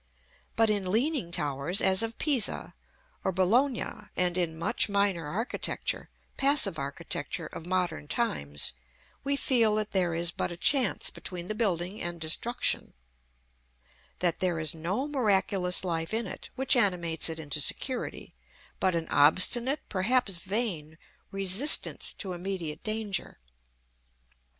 [0.55, 2.73] But in leaning towers, as of Pisa
[3.23, 3.83] or Bologna,
[4.17, 8.73] and in much minor architecture, passive architecture, of modern times,
[9.23, 12.95] we feel that there is but a chance between the building and destruction;
[14.17, 18.33] that there is no miraculous life in it, which animates it into security,
[18.79, 20.97] but an obstinate, perhaps vain,
[21.31, 23.37] resistance to immediate danger.